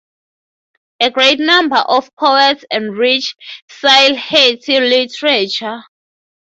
[0.99, 3.35] A great number of poets enriched
[3.69, 5.83] Sylheti literature.